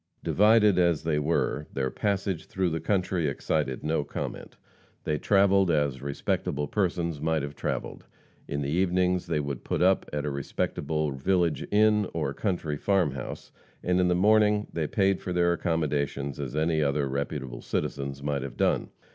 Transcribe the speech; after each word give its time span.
Divided 0.23 0.79
as 0.79 1.03
they 1.03 1.19
were, 1.19 1.67
their 1.71 1.91
passage 1.91 2.47
through 2.47 2.71
the 2.71 2.79
country 2.79 3.27
excited 3.27 3.83
no 3.83 4.03
comment. 4.03 4.57
They 5.03 5.19
travelled 5.19 5.69
as 5.69 6.01
respectable 6.01 6.65
persons 6.67 7.21
might 7.21 7.43
have 7.43 7.55
travelled. 7.55 8.07
In 8.47 8.63
the 8.63 8.71
evenings 8.71 9.27
they 9.27 9.39
would 9.39 9.63
put 9.63 9.83
up 9.83 10.07
at 10.11 10.25
a 10.25 10.31
respectable 10.31 11.11
village 11.11 11.67
inn, 11.69 12.07
or 12.15 12.33
country 12.33 12.77
farm 12.77 13.11
house, 13.11 13.51
and 13.83 13.99
in 13.99 14.07
the 14.07 14.15
mornings 14.15 14.69
they 14.73 14.87
paid 14.87 15.21
for 15.21 15.33
their 15.33 15.53
accommodations 15.53 16.39
as 16.39 16.55
any 16.55 16.81
other 16.81 17.07
reputable 17.07 17.61
citizens 17.61 18.23
might 18.23 18.41
have 18.41 18.57
done. 18.57 18.89